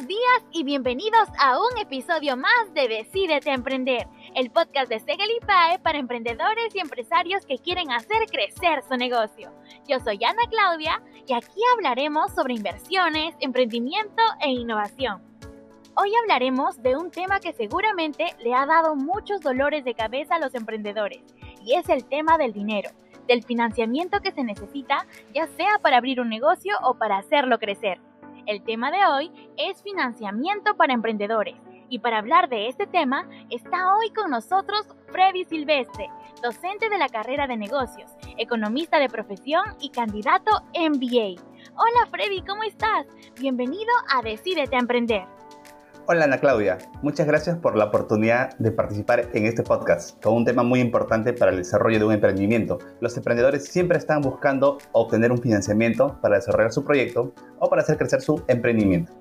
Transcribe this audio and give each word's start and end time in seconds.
Buenos 0.00 0.16
días 0.16 0.50
y 0.52 0.64
bienvenidos 0.64 1.28
a 1.38 1.58
un 1.58 1.76
episodio 1.78 2.34
más 2.34 2.72
de 2.72 2.88
Decídete 2.88 3.50
Emprender, 3.50 4.06
el 4.34 4.50
podcast 4.50 4.88
de 4.88 4.98
Segel 4.98 5.28
para 5.82 5.98
emprendedores 5.98 6.74
y 6.74 6.78
empresarios 6.78 7.44
que 7.44 7.58
quieren 7.58 7.90
hacer 7.90 8.24
crecer 8.30 8.82
su 8.88 8.96
negocio. 8.96 9.52
Yo 9.86 10.00
soy 10.00 10.18
Ana 10.24 10.44
Claudia 10.48 11.02
y 11.26 11.34
aquí 11.34 11.60
hablaremos 11.76 12.32
sobre 12.32 12.54
inversiones, 12.54 13.34
emprendimiento 13.40 14.22
e 14.40 14.48
innovación. 14.48 15.22
Hoy 15.96 16.12
hablaremos 16.22 16.82
de 16.82 16.96
un 16.96 17.10
tema 17.10 17.38
que 17.38 17.52
seguramente 17.52 18.34
le 18.38 18.54
ha 18.54 18.64
dado 18.64 18.96
muchos 18.96 19.42
dolores 19.42 19.84
de 19.84 19.92
cabeza 19.92 20.36
a 20.36 20.40
los 20.40 20.54
emprendedores 20.54 21.20
y 21.62 21.74
es 21.74 21.90
el 21.90 22.06
tema 22.06 22.38
del 22.38 22.54
dinero, 22.54 22.88
del 23.28 23.44
financiamiento 23.44 24.20
que 24.20 24.32
se 24.32 24.44
necesita 24.44 25.06
ya 25.34 25.46
sea 25.46 25.78
para 25.82 25.98
abrir 25.98 26.22
un 26.22 26.30
negocio 26.30 26.74
o 26.84 26.94
para 26.94 27.18
hacerlo 27.18 27.58
crecer. 27.58 28.00
El 28.46 28.62
tema 28.62 28.90
de 28.90 29.04
hoy 29.06 29.50
es 29.56 29.82
financiamiento 29.82 30.76
para 30.76 30.94
emprendedores. 30.94 31.56
Y 31.88 31.98
para 31.98 32.18
hablar 32.18 32.48
de 32.48 32.68
este 32.68 32.86
tema 32.86 33.28
está 33.50 33.94
hoy 33.96 34.10
con 34.10 34.30
nosotros 34.30 34.86
Freddy 35.08 35.44
Silvestre, 35.44 36.08
docente 36.42 36.88
de 36.88 36.98
la 36.98 37.08
carrera 37.08 37.46
de 37.46 37.56
negocios, 37.56 38.10
economista 38.38 38.98
de 38.98 39.08
profesión 39.08 39.64
y 39.80 39.90
candidato 39.90 40.50
MBA. 40.74 41.40
Hola 41.74 42.06
Freddy, 42.10 42.42
¿cómo 42.42 42.62
estás? 42.62 43.06
Bienvenido 43.40 43.92
a 44.08 44.22
Decídete 44.22 44.76
a 44.76 44.80
Emprender. 44.80 45.39
Hola 46.06 46.24
Ana 46.24 46.38
Claudia, 46.38 46.78
muchas 47.02 47.26
gracias 47.26 47.58
por 47.58 47.76
la 47.76 47.84
oportunidad 47.84 48.56
de 48.58 48.72
participar 48.72 49.28
en 49.32 49.46
este 49.46 49.62
podcast 49.62 50.20
con 50.22 50.34
un 50.34 50.44
tema 50.44 50.62
muy 50.62 50.80
importante 50.80 51.32
para 51.32 51.52
el 51.52 51.58
desarrollo 51.58 51.98
de 51.98 52.04
un 52.06 52.12
emprendimiento. 52.12 52.78
Los 53.00 53.16
emprendedores 53.16 53.66
siempre 53.66 53.98
están 53.98 54.22
buscando 54.22 54.78
obtener 54.92 55.30
un 55.30 55.38
financiamiento 55.38 56.18
para 56.20 56.36
desarrollar 56.36 56.72
su 56.72 56.84
proyecto 56.84 57.32
o 57.58 57.68
para 57.68 57.82
hacer 57.82 57.98
crecer 57.98 58.22
su 58.22 58.42
emprendimiento. 58.48 59.12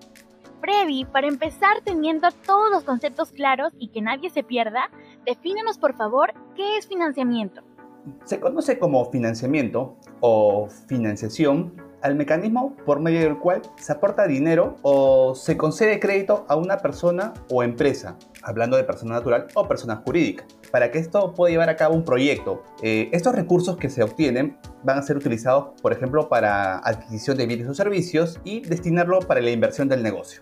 Freddy, 0.62 1.06
para 1.06 1.28
empezar 1.28 1.82
teniendo 1.84 2.30
todos 2.46 2.72
los 2.72 2.84
conceptos 2.84 3.32
claros 3.32 3.74
y 3.78 3.90
que 3.90 4.02
nadie 4.02 4.30
se 4.30 4.44
pierda, 4.44 4.90
defínenos 5.26 5.78
por 5.78 5.96
favor 5.96 6.34
qué 6.56 6.78
es 6.78 6.88
financiamiento. 6.88 7.62
Se 8.24 8.40
conoce 8.40 8.80
como 8.80 9.12
financiamiento 9.12 9.98
o 10.22 10.68
financiación 10.88 11.89
al 12.02 12.16
mecanismo 12.16 12.76
por 12.86 13.00
medio 13.00 13.22
del 13.22 13.38
cual 13.38 13.62
se 13.78 13.92
aporta 13.92 14.28
dinero 14.28 14.78
o 14.82 15.36
se 15.36 15.58
concede 15.58 16.00
crédito 16.00 16.46
a 16.48 16.56
una 16.56 16.78
persona 16.78 17.34
o 17.50 17.64
empresa, 17.64 18.18
hablando 18.44 18.78
de 18.78 18.84
persona 18.84 19.16
natural 19.16 19.48
o 19.56 19.68
persona 19.68 19.98
jurídica, 19.98 20.46
para 20.72 20.92
que 20.92 21.00
esto 21.00 21.34
pueda 21.34 21.52
llevar 21.52 21.70
a 21.70 21.76
cabo 21.76 21.96
un 21.96 22.06
proyecto. 22.06 22.64
Eh, 22.82 23.10
estos 23.12 23.36
recursos 23.36 23.78
que 23.78 23.90
se 23.90 24.04
obtienen 24.04 24.58
van 24.84 24.98
a 24.98 25.02
ser 25.02 25.18
utilizados, 25.18 25.80
por 25.82 25.94
ejemplo, 25.94 26.30
para 26.30 26.78
adquisición 26.80 27.38
de 27.38 27.46
bienes 27.46 27.68
o 27.68 27.74
servicios 27.74 28.40
y 28.44 28.62
destinarlo 28.62 29.20
para 29.20 29.42
la 29.42 29.52
inversión 29.52 29.90
del 29.90 30.04
negocio. 30.04 30.42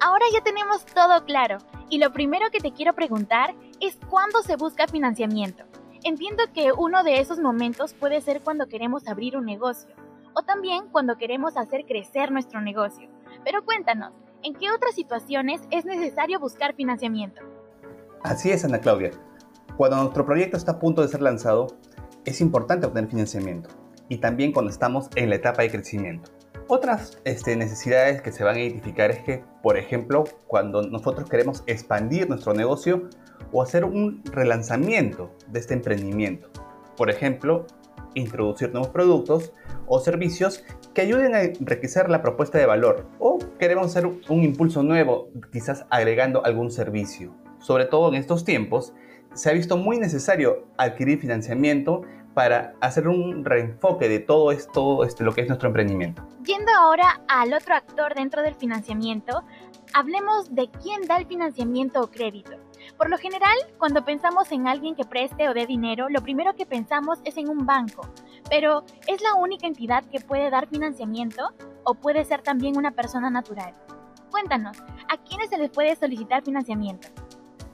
Ahora 0.00 0.24
ya 0.32 0.42
tenemos 0.42 0.86
todo 0.86 1.24
claro 1.26 1.58
y 1.90 1.98
lo 1.98 2.10
primero 2.12 2.46
que 2.50 2.60
te 2.60 2.72
quiero 2.72 2.94
preguntar 2.94 3.54
es 3.80 3.98
cuándo 4.08 4.42
se 4.42 4.56
busca 4.56 4.86
financiamiento. 4.86 5.64
Entiendo 6.04 6.44
que 6.54 6.72
uno 6.72 7.04
de 7.04 7.20
esos 7.20 7.38
momentos 7.38 7.92
puede 7.92 8.22
ser 8.22 8.40
cuando 8.40 8.66
queremos 8.66 9.06
abrir 9.06 9.36
un 9.36 9.44
negocio 9.44 9.94
o 10.34 10.42
también 10.42 10.88
cuando 10.90 11.16
queremos 11.16 11.56
hacer 11.56 11.84
crecer 11.86 12.30
nuestro 12.32 12.60
negocio. 12.60 13.08
Pero 13.44 13.64
cuéntanos, 13.64 14.12
¿en 14.42 14.54
qué 14.54 14.70
otras 14.70 14.94
situaciones 14.94 15.60
es 15.70 15.84
necesario 15.84 16.38
buscar 16.40 16.74
financiamiento? 16.74 17.40
Así 18.22 18.50
es, 18.50 18.64
Ana 18.64 18.80
Claudia. 18.80 19.10
Cuando 19.76 19.96
nuestro 19.96 20.26
proyecto 20.26 20.56
está 20.56 20.72
a 20.72 20.78
punto 20.78 21.02
de 21.02 21.08
ser 21.08 21.22
lanzado, 21.22 21.68
es 22.24 22.40
importante 22.40 22.86
obtener 22.86 23.10
financiamiento 23.10 23.70
y 24.08 24.18
también 24.18 24.52
cuando 24.52 24.70
estamos 24.70 25.08
en 25.14 25.30
la 25.30 25.36
etapa 25.36 25.62
de 25.62 25.70
crecimiento. 25.70 26.30
Otras 26.68 27.18
este, 27.24 27.56
necesidades 27.56 28.22
que 28.22 28.30
se 28.30 28.44
van 28.44 28.56
a 28.56 28.60
identificar 28.60 29.10
es 29.10 29.20
que, 29.24 29.44
por 29.62 29.76
ejemplo, 29.76 30.24
cuando 30.46 30.82
nosotros 30.82 31.28
queremos 31.28 31.64
expandir 31.66 32.28
nuestro 32.28 32.54
negocio 32.54 33.08
o 33.52 33.62
hacer 33.62 33.84
un 33.84 34.22
relanzamiento 34.26 35.34
de 35.48 35.60
este 35.60 35.74
emprendimiento. 35.74 36.48
Por 36.96 37.10
ejemplo, 37.10 37.66
introducir 38.14 38.70
nuevos 38.72 38.90
productos 38.90 39.52
o 39.86 40.00
servicios 40.00 40.64
que 40.94 41.02
ayuden 41.02 41.34
a 41.34 41.42
enriquecer 41.42 42.08
la 42.10 42.22
propuesta 42.22 42.58
de 42.58 42.66
valor 42.66 43.06
o 43.18 43.38
queremos 43.58 43.86
hacer 43.86 44.06
un 44.06 44.42
impulso 44.42 44.82
nuevo, 44.82 45.28
quizás 45.52 45.86
agregando 45.90 46.44
algún 46.44 46.70
servicio. 46.70 47.34
Sobre 47.60 47.84
todo 47.84 48.08
en 48.08 48.14
estos 48.14 48.44
tiempos, 48.44 48.94
se 49.34 49.50
ha 49.50 49.52
visto 49.52 49.76
muy 49.76 49.98
necesario 49.98 50.66
adquirir 50.76 51.20
financiamiento 51.20 52.02
para 52.34 52.74
hacer 52.80 53.08
un 53.08 53.44
reenfoque 53.44 54.08
de 54.08 54.20
todo 54.20 54.52
esto, 54.52 55.04
este, 55.04 55.24
lo 55.24 55.32
que 55.32 55.42
es 55.42 55.48
nuestro 55.48 55.68
emprendimiento. 55.68 56.26
Yendo 56.44 56.70
ahora 56.72 57.20
al 57.28 57.52
otro 57.52 57.74
actor 57.74 58.14
dentro 58.14 58.42
del 58.42 58.54
financiamiento, 58.54 59.42
hablemos 59.92 60.54
de 60.54 60.70
quién 60.82 61.02
da 61.06 61.16
el 61.18 61.26
financiamiento 61.26 62.00
o 62.00 62.10
crédito. 62.10 62.52
Por 62.96 63.10
lo 63.10 63.18
general, 63.18 63.56
cuando 63.78 64.04
pensamos 64.04 64.50
en 64.52 64.68
alguien 64.68 64.94
que 64.94 65.04
preste 65.04 65.48
o 65.48 65.54
dé 65.54 65.66
dinero, 65.66 66.08
lo 66.08 66.20
primero 66.22 66.54
que 66.54 66.66
pensamos 66.66 67.18
es 67.24 67.36
en 67.36 67.48
un 67.48 67.66
banco. 67.66 68.08
Pero, 68.48 68.84
¿es 69.06 69.22
la 69.22 69.34
única 69.34 69.66
entidad 69.66 70.04
que 70.04 70.20
puede 70.20 70.50
dar 70.50 70.68
financiamiento 70.68 71.50
o 71.84 71.94
puede 71.94 72.24
ser 72.24 72.42
también 72.42 72.76
una 72.76 72.92
persona 72.92 73.30
natural? 73.30 73.74
Cuéntanos, 74.30 74.78
¿a 75.08 75.16
quiénes 75.16 75.50
se 75.50 75.58
les 75.58 75.70
puede 75.70 75.96
solicitar 75.96 76.42
financiamiento? 76.42 77.08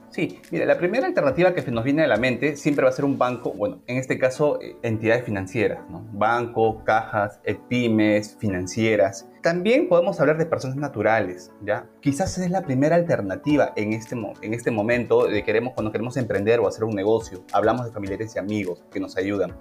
Sí, 0.09 0.39
mira, 0.49 0.65
la 0.65 0.79
primera 0.79 1.05
alternativa 1.05 1.53
que 1.53 1.61
nos 1.69 1.83
viene 1.83 2.03
a 2.03 2.07
la 2.07 2.17
mente 2.17 2.55
siempre 2.55 2.83
va 2.83 2.89
a 2.89 2.93
ser 2.93 3.05
un 3.05 3.19
banco, 3.19 3.51
bueno, 3.51 3.83
en 3.85 3.97
este 3.97 4.17
caso 4.17 4.59
eh, 4.61 4.75
entidades 4.81 5.23
financieras, 5.23 5.87
¿no? 5.89 6.07
Banco, 6.11 6.83
cajas, 6.83 7.39
eh, 7.43 7.59
pymes, 7.69 8.35
financieras. 8.39 9.29
También 9.47 9.87
podemos 9.87 10.19
hablar 10.19 10.37
de 10.37 10.45
personas 10.45 10.75
naturales, 10.75 11.53
¿ya? 11.61 11.87
Quizás 12.01 12.37
es 12.37 12.51
la 12.51 12.63
primera 12.63 12.97
alternativa 12.97 13.71
en 13.77 13.93
este, 13.93 14.13
en 14.41 14.53
este 14.53 14.71
momento 14.71 15.25
de 15.25 15.41
queremos, 15.41 15.73
cuando 15.73 15.89
queremos 15.89 16.17
emprender 16.17 16.59
o 16.59 16.67
hacer 16.67 16.83
un 16.83 16.93
negocio. 16.93 17.45
Hablamos 17.53 17.85
de 17.85 17.93
familiares 17.93 18.35
y 18.35 18.39
amigos 18.39 18.83
que 18.91 18.99
nos 18.99 19.15
ayudan. 19.15 19.55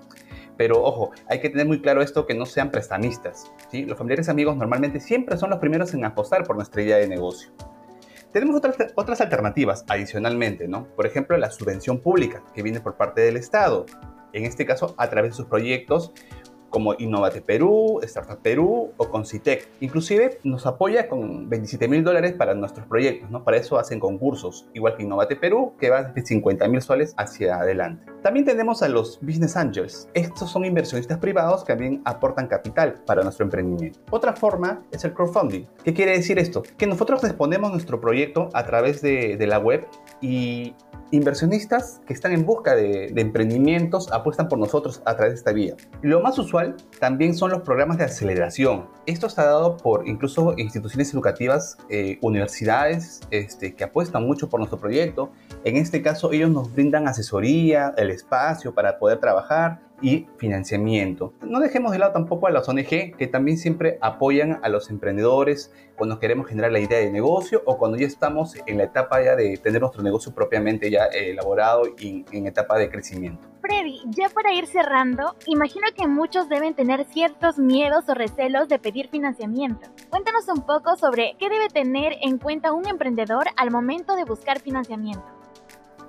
Pero 0.56 0.82
ojo, 0.82 1.12
hay 1.28 1.38
que 1.40 1.50
tener 1.50 1.68
muy 1.68 1.80
claro 1.80 2.02
esto 2.02 2.26
que 2.26 2.34
no 2.34 2.46
sean 2.46 2.72
prestamistas. 2.72 3.52
¿sí? 3.70 3.84
Los 3.84 3.96
familiares 3.96 4.26
y 4.26 4.30
amigos 4.32 4.56
normalmente 4.56 4.98
siempre 4.98 5.36
son 5.36 5.50
los 5.50 5.60
primeros 5.60 5.94
en 5.94 6.04
apostar 6.04 6.42
por 6.42 6.56
nuestra 6.56 6.82
idea 6.82 6.96
de 6.96 7.06
negocio. 7.06 7.52
Tenemos 8.32 8.56
otras, 8.56 8.76
otras 8.96 9.20
alternativas 9.20 9.84
adicionalmente, 9.86 10.66
¿no? 10.66 10.88
Por 10.96 11.06
ejemplo, 11.06 11.36
la 11.36 11.52
subvención 11.52 12.00
pública 12.00 12.42
que 12.52 12.64
viene 12.64 12.80
por 12.80 12.96
parte 12.96 13.20
del 13.20 13.36
Estado, 13.36 13.86
en 14.32 14.46
este 14.46 14.66
caso 14.66 14.96
a 14.98 15.08
través 15.08 15.30
de 15.30 15.36
sus 15.36 15.46
proyectos 15.46 16.12
como 16.70 16.94
Innovate 16.98 17.40
Perú, 17.40 18.00
Startup 18.02 18.38
Perú 18.40 18.92
o 18.96 19.08
Concitec. 19.08 19.68
Inclusive 19.80 20.38
nos 20.44 20.66
apoya 20.66 21.08
con 21.08 21.48
27 21.48 21.88
mil 21.88 22.04
dólares 22.04 22.32
para 22.32 22.54
nuestros 22.54 22.86
proyectos, 22.86 23.30
¿no? 23.30 23.44
Para 23.44 23.56
eso 23.56 23.78
hacen 23.78 24.00
concursos, 24.00 24.66
igual 24.74 24.96
que 24.96 25.02
Innovate 25.02 25.36
Perú, 25.36 25.74
que 25.78 25.90
va 25.90 26.02
de 26.02 26.24
50 26.24 26.68
mil 26.68 26.82
soles 26.82 27.14
hacia 27.16 27.56
adelante. 27.56 28.04
También 28.22 28.44
tenemos 28.44 28.82
a 28.82 28.88
los 28.88 29.20
Business 29.20 29.56
Angels. 29.56 30.08
Estos 30.14 30.50
son 30.50 30.64
inversionistas 30.64 31.18
privados 31.18 31.62
que 31.62 31.72
también 31.72 32.02
aportan 32.04 32.48
capital 32.48 32.94
para 33.06 33.22
nuestro 33.22 33.44
emprendimiento. 33.44 34.00
Otra 34.10 34.34
forma 34.34 34.82
es 34.90 35.04
el 35.04 35.12
crowdfunding. 35.12 35.64
¿Qué 35.84 35.94
quiere 35.94 36.12
decir 36.12 36.38
esto? 36.38 36.62
Que 36.76 36.86
nosotros 36.86 37.22
exponemos 37.22 37.70
nuestro 37.70 38.00
proyecto 38.00 38.48
a 38.52 38.64
través 38.64 39.00
de 39.02 39.46
la 39.46 39.58
web 39.58 39.86
y 40.20 40.74
inversionistas 41.10 42.00
que 42.06 42.12
están 42.12 42.32
en 42.32 42.44
busca 42.44 42.74
de, 42.74 43.12
emprendimientos 43.16 44.10
apuestan 44.12 44.48
por 44.48 44.58
nosotros 44.58 45.02
a 45.04 45.16
través 45.16 45.34
de 45.34 45.38
esta 45.38 45.52
vía. 45.52 45.74
Lo 46.02 46.20
más 46.20 46.38
usual 46.38 46.76
también 46.98 47.34
son 47.34 47.50
los 47.50 47.62
programas 47.62 47.98
de 47.98 48.04
aceleración. 48.04 48.88
Esto 49.06 49.26
está 49.26 49.44
dado 49.44 49.76
por 49.76 50.06
incluso 50.08 50.54
instituciones 50.56 51.12
educativas, 51.12 51.78
eh, 51.88 52.18
universidades 52.22 53.20
este, 53.30 53.74
que 53.74 53.84
apuestan 53.84 54.24
mucho 54.24 54.48
por 54.48 54.60
nuestro 54.60 54.78
proyecto. 54.78 55.30
En 55.64 55.76
este 55.76 56.02
caso 56.02 56.32
ellos 56.32 56.50
nos 56.50 56.72
brindan 56.72 57.08
asesoría, 57.08 57.94
el 57.96 58.10
espacio 58.10 58.74
para 58.74 58.98
poder 58.98 59.18
trabajar 59.18 59.85
y 60.00 60.26
financiamiento. 60.36 61.32
No 61.42 61.60
dejemos 61.60 61.92
de 61.92 61.98
lado 61.98 62.12
tampoco 62.12 62.46
a 62.46 62.50
las 62.50 62.68
ONG 62.68 63.16
que 63.16 63.28
también 63.30 63.58
siempre 63.58 63.98
apoyan 64.00 64.60
a 64.62 64.68
los 64.68 64.90
emprendedores 64.90 65.72
cuando 65.96 66.18
queremos 66.18 66.46
generar 66.46 66.72
la 66.72 66.80
idea 66.80 66.98
de 66.98 67.10
negocio 67.10 67.62
o 67.64 67.78
cuando 67.78 67.96
ya 67.96 68.06
estamos 68.06 68.54
en 68.66 68.78
la 68.78 68.84
etapa 68.84 69.22
ya 69.22 69.36
de 69.36 69.56
tener 69.56 69.80
nuestro 69.80 70.02
negocio 70.02 70.34
propiamente 70.34 70.90
ya 70.90 71.06
elaborado 71.06 71.84
y 71.98 72.24
en 72.32 72.46
etapa 72.46 72.78
de 72.78 72.90
crecimiento. 72.90 73.48
Freddy, 73.62 74.02
ya 74.10 74.28
para 74.28 74.52
ir 74.52 74.66
cerrando, 74.66 75.34
imagino 75.46 75.86
que 75.96 76.06
muchos 76.06 76.48
deben 76.48 76.74
tener 76.74 77.04
ciertos 77.06 77.58
miedos 77.58 78.08
o 78.08 78.14
recelos 78.14 78.68
de 78.68 78.78
pedir 78.78 79.08
financiamiento. 79.08 79.88
Cuéntanos 80.10 80.46
un 80.48 80.62
poco 80.62 80.96
sobre 80.96 81.34
qué 81.38 81.48
debe 81.48 81.68
tener 81.68 82.14
en 82.22 82.38
cuenta 82.38 82.72
un 82.72 82.86
emprendedor 82.86 83.46
al 83.56 83.70
momento 83.70 84.14
de 84.14 84.24
buscar 84.24 84.60
financiamiento. 84.60 85.24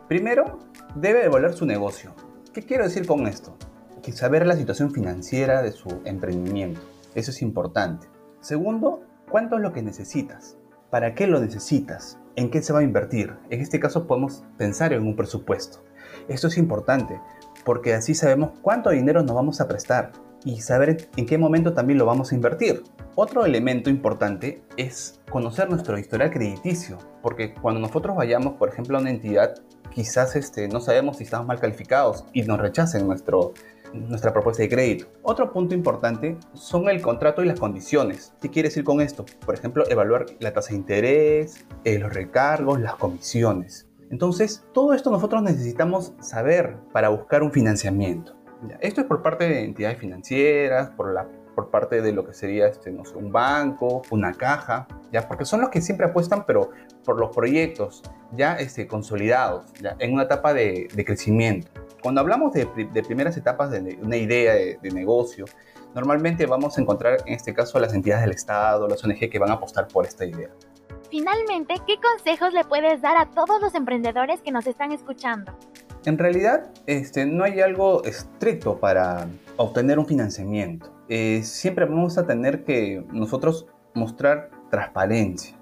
Primero, 0.08 0.60
debe 0.96 1.26
evaluar 1.26 1.54
su 1.54 1.66
negocio. 1.66 2.14
¿Qué 2.54 2.62
quiero 2.64 2.84
decir 2.84 3.06
con 3.06 3.28
esto? 3.28 3.58
Saber 4.12 4.46
la 4.46 4.56
situación 4.56 4.92
financiera 4.92 5.62
de 5.62 5.72
su 5.72 6.02
emprendimiento. 6.06 6.82
Eso 7.16 7.32
es 7.32 7.42
importante. 7.42 8.08
Segundo, 8.42 9.02
¿cuánto 9.30 9.56
es 9.56 9.62
lo 9.62 9.74
que 9.74 9.82
necesitas? 9.82 10.58
¿Para 10.90 11.16
qué 11.16 11.28
lo 11.28 11.40
necesitas? 11.40 12.20
¿En 12.36 12.50
qué 12.50 12.62
se 12.62 12.74
va 12.74 12.80
a 12.80 12.84
invertir? 12.84 13.34
En 13.50 13.62
este 13.62 13.80
caso 13.80 14.08
podemos 14.08 14.44
pensar 14.58 14.94
en 14.94 15.04
un 15.04 15.16
presupuesto. 15.16 15.84
Esto 16.28 16.48
es 16.48 16.58
importante 16.58 17.20
porque 17.66 17.94
así 17.94 18.16
sabemos 18.16 18.52
cuánto 18.62 18.92
dinero 18.92 19.24
nos 19.24 19.36
vamos 19.36 19.60
a 19.60 19.68
prestar 19.68 20.12
y 20.46 20.62
saber 20.62 21.10
en 21.18 21.26
qué 21.26 21.38
momento 21.38 21.74
también 21.74 22.00
lo 22.00 22.06
vamos 22.06 22.32
a 22.32 22.36
invertir. 22.36 22.84
Otro 23.16 23.46
elemento 23.46 23.90
importante 23.90 24.62
es 24.78 25.20
conocer 25.30 25.70
nuestro 25.70 25.98
historial 25.98 26.32
crediticio, 26.32 26.98
porque 27.22 27.54
cuando 27.54 27.82
nosotros 27.82 28.16
vayamos, 28.16 28.54
por 28.54 28.70
ejemplo, 28.70 28.98
a 28.98 29.02
una 29.02 29.10
entidad, 29.10 29.56
quizás 29.94 30.36
este, 30.36 30.68
no 30.68 30.80
sabemos 30.80 31.18
si 31.18 31.24
estamos 31.24 31.48
mal 31.48 31.60
calificados 31.60 32.26
y 32.32 32.44
nos 32.44 32.60
rechacen 32.60 33.08
nuestro, 33.08 33.54
nuestra 33.94 34.34
propuesta 34.34 34.64
de 34.64 34.70
crédito. 34.70 35.08
Otro 35.24 35.52
punto 35.52 35.76
importante 35.76 36.38
son 36.54 36.90
el 36.90 37.02
contrato 37.02 37.44
y 37.44 37.48
las 37.48 37.60
condiciones. 37.60 38.34
¿Qué 38.42 38.50
quiere 38.50 38.70
decir 38.70 38.84
con 38.84 39.02
esto? 39.02 39.26
Por 39.46 39.56
ejemplo, 39.56 39.84
evaluar 39.90 40.26
la 40.40 40.54
tasa 40.54 40.70
de 40.70 40.78
interés, 40.78 41.66
eh, 41.84 42.00
los 42.00 42.14
recargos, 42.14 42.80
las 42.80 42.96
comisiones. 42.96 43.88
Entonces, 44.10 44.64
todo 44.74 44.94
esto 44.94 45.12
nosotros 45.12 45.42
necesitamos 45.42 46.14
saber 46.22 46.78
para 46.94 47.10
buscar 47.10 47.44
un 47.44 47.52
financiamiento. 47.52 48.36
Esto 48.80 49.02
es 49.02 49.08
por 49.08 49.22
parte 49.22 49.48
de 49.48 49.64
entidades 49.64 50.00
financieras, 50.00 50.92
por 50.92 51.70
parte 51.70 52.02
de 52.02 52.12
lo 52.12 52.26
que 52.26 52.34
sería 52.34 52.68
este, 52.68 52.92
no 52.92 53.06
sé, 53.06 53.16
un 53.16 53.32
banco, 53.32 54.02
una 54.10 54.34
caja, 54.34 54.88
¿ya? 55.12 55.28
porque 55.28 55.46
son 55.46 55.62
los 55.62 55.70
que 55.70 55.82
siempre 55.82 56.08
apuestan, 56.08 56.46
pero 56.46 56.72
por 57.04 57.20
los 57.20 57.36
proyectos 57.36 58.02
ya 58.32 58.56
este, 58.56 58.88
consolidados, 58.88 59.66
¿ya? 59.82 59.96
en 60.00 60.14
una 60.14 60.24
etapa 60.24 60.54
de 60.54 60.88
crecimiento. 61.06 61.70
Cuando 62.02 62.22
hablamos 62.22 62.54
de, 62.54 62.66
de, 62.66 63.04
primeras 63.04 63.36
etapas 63.38 63.72
de 63.72 63.98
una 64.02 64.18
idea 64.18 64.54
de, 64.54 64.80
de, 64.82 64.92
negocio, 64.92 65.46
normalmente 65.96 66.46
vamos 66.46 66.78
a 66.78 66.82
encontrar 66.82 67.18
en 67.26 67.34
este 67.34 67.54
caso 67.54 67.78
a 67.78 67.82
las 67.82 67.94
entidades 67.94 68.24
del 68.24 68.36
Estado, 68.36 68.88
las 68.88 69.04
ONG 69.04 69.30
que 69.30 69.40
van 69.40 69.50
a 69.50 69.54
apostar 69.54 69.88
por 69.88 70.06
esta 70.06 70.26
idea. 70.26 70.50
Finalmente, 71.10 71.76
¿qué 71.88 71.96
consejos 72.02 72.54
le 72.54 72.66
puedes 72.66 73.02
dar 73.02 73.18
a 73.18 73.30
todos 73.32 73.62
los 73.62 73.74
emprendedores 73.76 74.42
que 74.42 74.52
nos 74.52 74.68
están 74.68 74.92
escuchando? 74.92 75.54
En 76.06 76.18
realidad, 76.18 76.70
este, 76.86 77.26
no 77.26 77.44
hay 77.44 77.62
algo 77.62 78.04
estricto 78.04 78.80
para 78.80 79.28
obtener 79.58 80.00
un 80.00 80.06
financiamiento. 80.06 80.92
Eh, 81.10 81.42
siempre 81.44 81.86
vamos 81.86 82.18
a 82.18 82.26
tener 82.26 82.64
que 82.64 83.04
nosotros 83.12 83.68
mostrar 83.94 84.50
transparencia. 84.70 85.57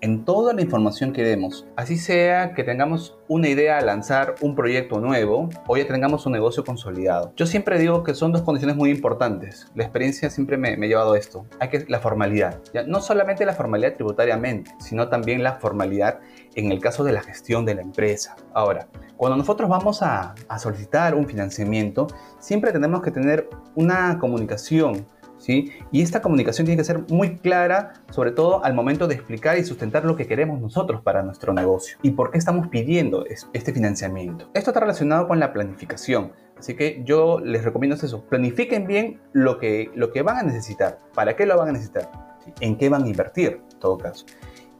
En 0.00 0.24
toda 0.24 0.52
la 0.52 0.60
información 0.60 1.12
que 1.12 1.22
demos. 1.22 1.66
Así 1.76 1.96
sea 1.96 2.52
que 2.54 2.62
tengamos 2.62 3.18
una 3.28 3.48
idea 3.48 3.78
a 3.78 3.80
lanzar 3.80 4.34
un 4.42 4.54
proyecto 4.54 5.00
nuevo 5.00 5.48
o 5.66 5.76
ya 5.76 5.86
tengamos 5.86 6.26
un 6.26 6.32
negocio 6.32 6.64
consolidado. 6.64 7.32
Yo 7.36 7.46
siempre 7.46 7.78
digo 7.78 8.02
que 8.02 8.14
son 8.14 8.32
dos 8.32 8.42
condiciones 8.42 8.76
muy 8.76 8.90
importantes. 8.90 9.66
La 9.74 9.84
experiencia 9.84 10.28
siempre 10.28 10.58
me, 10.58 10.72
ha 10.72 10.76
llevado 10.76 11.14
a 11.14 11.18
esto. 11.18 11.46
Hay 11.58 11.68
que 11.70 11.86
la 11.88 12.00
formalidad. 12.00 12.60
No 12.86 13.00
solamente 13.00 13.46
la 13.46 13.54
formalidad 13.54 13.94
tributariamente, 13.94 14.74
sino 14.78 15.08
también 15.08 15.42
la 15.42 15.54
formalidad 15.54 16.20
en 16.54 16.70
el 16.70 16.80
caso 16.80 17.02
de 17.02 17.12
la 17.12 17.22
gestión 17.22 17.64
de 17.64 17.74
la 17.74 17.82
empresa. 17.82 18.36
Ahora, 18.52 18.88
cuando 19.16 19.38
nosotros 19.38 19.70
vamos 19.70 20.02
a 20.02 20.34
solicitar 20.58 21.14
un 21.14 21.26
financiamiento, 21.26 22.08
siempre 22.38 22.72
tenemos 22.72 23.00
que 23.00 23.10
tener 23.10 23.48
una 23.74 24.18
comunicación 24.18 25.06
¿Sí? 25.42 25.72
Y 25.90 26.02
esta 26.02 26.22
comunicación 26.22 26.66
tiene 26.66 26.80
que 26.80 26.84
ser 26.84 27.00
muy 27.08 27.38
clara, 27.38 27.94
sobre 28.10 28.30
todo 28.30 28.64
al 28.64 28.74
momento 28.74 29.08
de 29.08 29.16
explicar 29.16 29.58
y 29.58 29.64
sustentar 29.64 30.04
lo 30.04 30.14
que 30.14 30.28
queremos 30.28 30.60
nosotros 30.60 31.02
para 31.02 31.24
nuestro 31.24 31.52
negocio. 31.52 31.98
Y 32.00 32.12
por 32.12 32.30
qué 32.30 32.38
estamos 32.38 32.68
pidiendo 32.68 33.24
este 33.26 33.72
financiamiento. 33.72 34.48
Esto 34.54 34.70
está 34.70 34.78
relacionado 34.78 35.26
con 35.26 35.40
la 35.40 35.52
planificación, 35.52 36.30
así 36.56 36.76
que 36.76 37.02
yo 37.04 37.40
les 37.40 37.64
recomiendo 37.64 37.96
eso, 37.96 38.24
planifiquen 38.26 38.86
bien 38.86 39.20
lo 39.32 39.58
que, 39.58 39.90
lo 39.96 40.12
que 40.12 40.22
van 40.22 40.36
a 40.36 40.42
necesitar, 40.44 41.00
para 41.12 41.34
qué 41.34 41.44
lo 41.44 41.58
van 41.58 41.70
a 41.70 41.72
necesitar, 41.72 42.08
en 42.60 42.78
qué 42.78 42.88
van 42.88 43.02
a 43.02 43.08
invertir 43.08 43.62
en 43.72 43.78
todo 43.80 43.98
caso 43.98 44.24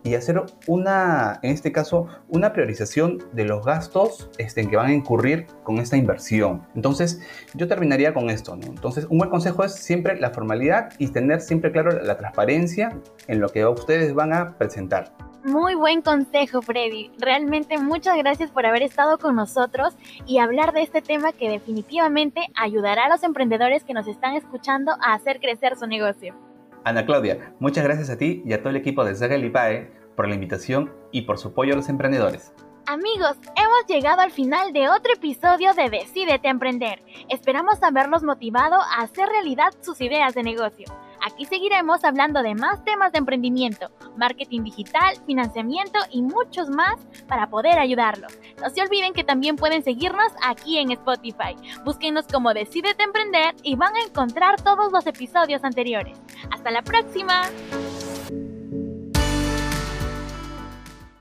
y 0.04 0.14
hacer 0.14 0.42
una, 0.66 1.38
en 1.42 1.52
este 1.52 1.72
caso, 1.72 2.06
una 2.28 2.52
priorización 2.52 3.22
de 3.32 3.44
los 3.44 3.64
gastos 3.64 4.30
este, 4.38 4.62
en 4.62 4.70
que 4.70 4.76
van 4.76 4.86
a 4.86 4.92
incurrir 4.94 5.46
con 5.62 5.78
esta 5.78 5.96
inversión. 5.96 6.66
Entonces, 6.74 7.20
yo 7.54 7.68
terminaría 7.68 8.12
con 8.12 8.30
esto. 8.30 8.54
Entonces, 8.54 9.06
un 9.08 9.18
buen 9.18 9.30
consejo 9.30 9.64
es 9.64 9.74
siempre 9.74 10.18
la 10.18 10.30
formalidad 10.30 10.92
y 10.98 11.08
tener 11.08 11.40
siempre 11.40 11.72
claro 11.72 12.02
la 12.02 12.16
transparencia 12.16 12.98
en 13.28 13.40
lo 13.40 13.48
que 13.48 13.64
ustedes 13.64 14.14
van 14.14 14.32
a 14.32 14.56
presentar. 14.58 15.12
Muy 15.44 15.74
buen 15.74 16.02
consejo, 16.02 16.62
Freddy. 16.62 17.10
Realmente 17.18 17.76
muchas 17.76 18.16
gracias 18.16 18.50
por 18.52 18.64
haber 18.64 18.82
estado 18.82 19.18
con 19.18 19.34
nosotros 19.34 19.96
y 20.24 20.38
hablar 20.38 20.72
de 20.72 20.82
este 20.82 21.02
tema 21.02 21.32
que 21.32 21.50
definitivamente 21.50 22.42
ayudará 22.54 23.06
a 23.06 23.08
los 23.08 23.24
emprendedores 23.24 23.82
que 23.82 23.92
nos 23.92 24.06
están 24.06 24.36
escuchando 24.36 24.92
a 25.00 25.14
hacer 25.14 25.40
crecer 25.40 25.76
su 25.76 25.88
negocio. 25.88 26.51
Ana 26.84 27.06
Claudia, 27.06 27.54
muchas 27.60 27.84
gracias 27.84 28.10
a 28.10 28.18
ti 28.18 28.42
y 28.44 28.52
a 28.52 28.58
todo 28.58 28.70
el 28.70 28.76
equipo 28.76 29.04
de 29.04 29.14
Zaga 29.14 29.36
Lipae 29.36 29.90
por 30.16 30.28
la 30.28 30.34
invitación 30.34 30.92
y 31.12 31.22
por 31.22 31.38
su 31.38 31.48
apoyo 31.48 31.74
a 31.74 31.76
los 31.76 31.88
emprendedores. 31.88 32.52
Amigos, 32.86 33.36
hemos 33.54 33.86
llegado 33.86 34.22
al 34.22 34.32
final 34.32 34.72
de 34.72 34.88
otro 34.88 35.12
episodio 35.12 35.72
de 35.74 35.88
Decídete 35.88 36.48
Emprender. 36.48 37.00
Esperamos 37.28 37.80
haberlos 37.82 38.24
motivado 38.24 38.80
a 38.80 39.02
hacer 39.02 39.28
realidad 39.28 39.72
sus 39.80 40.00
ideas 40.00 40.34
de 40.34 40.42
negocio. 40.42 40.86
Aquí 41.24 41.44
seguiremos 41.44 42.04
hablando 42.04 42.42
de 42.42 42.54
más 42.54 42.84
temas 42.84 43.12
de 43.12 43.18
emprendimiento, 43.18 43.90
marketing 44.16 44.64
digital, 44.64 45.16
financiamiento 45.24 45.98
y 46.10 46.22
muchos 46.22 46.68
más 46.68 46.96
para 47.28 47.48
poder 47.48 47.78
ayudarlos. 47.78 48.38
No 48.60 48.70
se 48.70 48.82
olviden 48.82 49.12
que 49.12 49.24
también 49.24 49.56
pueden 49.56 49.84
seguirnos 49.84 50.32
aquí 50.44 50.78
en 50.78 50.90
Spotify. 50.90 51.56
Búsquenos 51.84 52.26
como 52.26 52.52
Decídete 52.52 53.04
Emprender 53.04 53.54
y 53.62 53.76
van 53.76 53.94
a 53.94 54.02
encontrar 54.02 54.60
todos 54.60 54.92
los 54.92 55.06
episodios 55.06 55.62
anteriores. 55.64 56.18
Hasta 56.50 56.70
la 56.70 56.82
próxima. 56.82 57.42